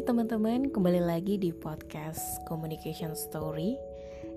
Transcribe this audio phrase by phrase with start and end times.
[0.00, 3.76] teman-teman, kembali lagi di podcast Communication Story.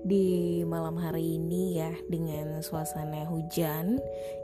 [0.04, 3.96] Di malam hari ini ya dengan suasana hujan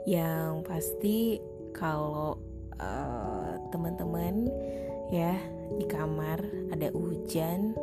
[0.07, 1.17] Yang pasti
[1.75, 2.39] kalau
[2.79, 4.47] uh, teman-teman
[5.11, 5.35] ya
[5.75, 6.39] di kamar
[6.71, 7.75] ada hujan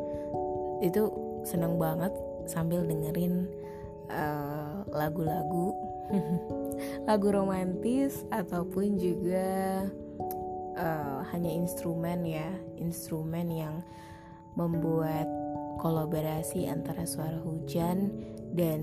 [0.80, 1.12] Itu
[1.44, 2.16] seneng banget
[2.48, 3.44] sambil dengerin
[4.08, 5.76] uh, lagu-lagu.
[7.08, 9.84] Lagu romantis ataupun juga
[10.76, 13.74] uh, hanya instrumen ya, instrumen yang
[14.56, 15.28] membuat
[15.76, 18.08] kolaborasi antara suara hujan
[18.56, 18.80] dan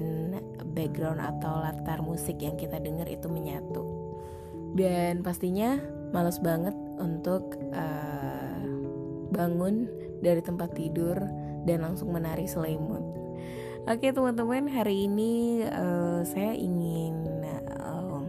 [0.78, 3.82] background atau latar musik yang kita dengar itu menyatu.
[4.74, 5.78] Dan pastinya
[6.14, 8.62] males banget untuk uh,
[9.34, 9.90] bangun
[10.22, 11.18] dari tempat tidur
[11.66, 13.02] dan langsung menari selimut.
[13.84, 18.24] Oke teman-teman, hari ini uh, saya ingin uh,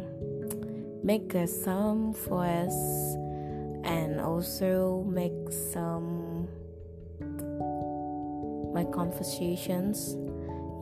[1.07, 3.15] make a some voice
[3.95, 6.51] and also make some
[8.75, 10.19] my conversations.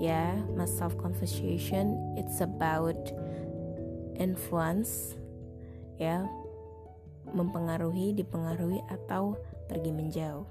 [0.01, 3.13] Yeah my self conversation it's about
[4.17, 5.21] influence.
[6.01, 6.25] Ya
[7.29, 9.37] mempengaruhi dipengaruhi atau
[9.69, 10.49] pergi menjauh.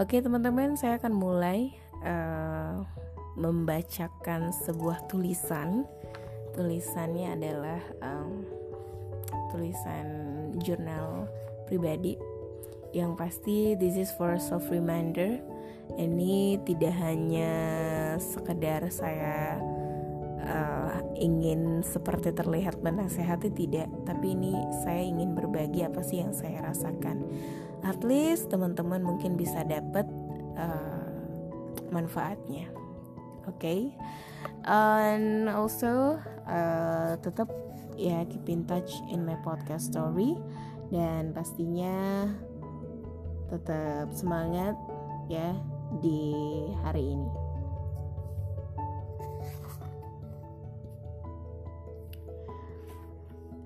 [0.00, 1.74] Oke teman-teman saya akan mulai
[2.06, 2.80] uh,
[3.36, 5.84] membacakan sebuah tulisan.
[6.56, 8.44] Tulisannya adalah um,
[9.52, 10.06] tulisan
[10.64, 11.28] jurnal
[11.68, 12.16] pribadi.
[12.96, 15.38] Yang pasti this is for self reminder.
[15.92, 17.52] Ini tidak hanya
[18.16, 19.60] sekedar saya
[20.40, 23.92] uh, ingin seperti terlihat menasehati tidak.
[24.08, 27.28] Tapi ini saya ingin berbagi apa sih yang saya rasakan.
[27.84, 30.08] At least teman-teman mungkin bisa dapat
[30.56, 31.12] uh,
[31.92, 32.72] manfaatnya.
[33.44, 33.58] Oke?
[33.58, 33.80] Okay?
[34.64, 37.48] and also uh, tetap
[37.94, 40.34] ya keep in touch in my podcast story
[40.90, 42.26] dan pastinya
[43.48, 44.76] tetap semangat
[45.30, 45.56] ya
[46.00, 46.34] di
[46.84, 47.30] hari ini.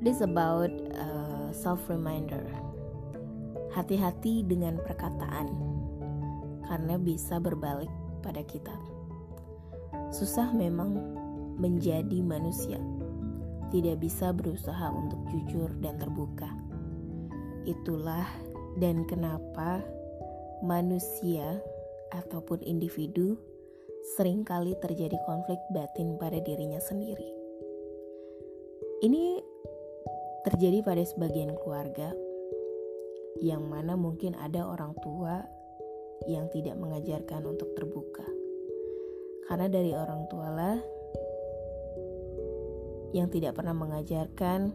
[0.02, 2.46] This about uh, self reminder.
[3.74, 5.48] Hati-hati dengan perkataan
[6.64, 7.90] karena bisa berbalik
[8.22, 8.72] pada kita.
[10.14, 10.96] Susah memang
[11.58, 12.78] menjadi manusia
[13.70, 16.48] tidak bisa berusaha untuk jujur dan terbuka.
[17.66, 18.26] Itulah
[18.78, 19.82] dan kenapa
[20.62, 21.58] manusia
[22.14, 23.36] ataupun individu
[24.14, 27.26] sering kali terjadi konflik batin pada dirinya sendiri.
[29.02, 29.42] Ini
[30.46, 32.14] terjadi pada sebagian keluarga
[33.42, 35.44] yang mana mungkin ada orang tua
[36.24, 38.24] yang tidak mengajarkan untuk terbuka.
[39.50, 40.95] Karena dari orang tualah
[43.14, 44.74] yang tidak pernah mengajarkan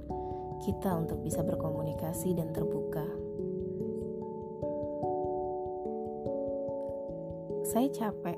[0.61, 3.03] kita untuk bisa berkomunikasi dan terbuka.
[7.71, 8.37] Saya capek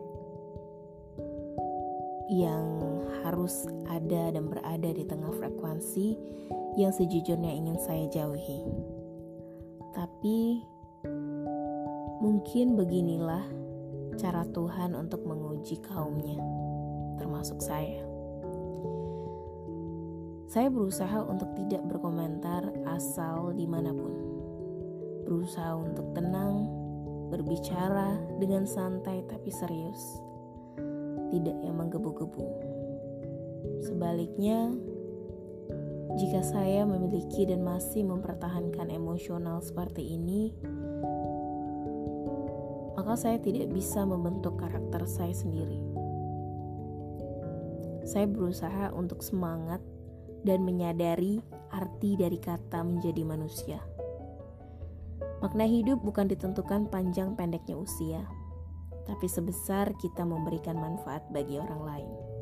[2.31, 2.79] yang
[3.25, 6.15] harus ada dan berada di tengah frekuensi
[6.79, 8.63] yang sejujurnya ingin saya jauhi.
[9.93, 10.63] Tapi
[12.23, 13.43] mungkin beginilah
[14.15, 16.39] cara Tuhan untuk menguji kaumnya,
[17.19, 18.12] termasuk saya.
[20.53, 22.61] Saya berusaha untuk tidak berkomentar
[22.93, 24.13] asal di mana pun.
[25.25, 26.69] Berusaha untuk tenang,
[27.33, 29.97] berbicara dengan santai tapi serius.
[31.33, 32.45] Tidak yang menggebu-gebu.
[33.81, 34.69] Sebaliknya,
[36.21, 40.53] jika saya memiliki dan masih mempertahankan emosional seperti ini,
[42.93, 45.81] maka saya tidak bisa membentuk karakter saya sendiri.
[48.05, 49.81] Saya berusaha untuk semangat
[50.43, 51.39] dan menyadari
[51.73, 53.79] arti dari kata menjadi manusia.
[55.43, 58.23] Makna hidup bukan ditentukan panjang pendeknya usia,
[59.03, 62.32] tapi sebesar kita memberikan manfaat bagi orang lain.